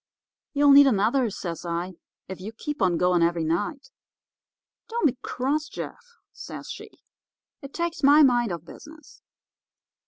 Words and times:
"'You'll 0.53 0.71
need 0.71 0.87
another,' 0.87 1.29
says 1.29 1.63
I, 1.63 1.93
'if 2.27 2.41
you 2.41 2.53
keep 2.53 2.81
on 2.81 2.97
going 2.97 3.21
every 3.21 3.43
night.' 3.43 3.91
"'Don't 4.89 5.05
be 5.05 5.17
cross, 5.21 5.67
Jeff,' 5.69 6.15
says 6.31 6.69
she; 6.71 6.89
'it 7.61 7.71
takes 7.71 8.01
my 8.01 8.23
mind 8.23 8.51
off 8.51 8.65
business. 8.65 9.21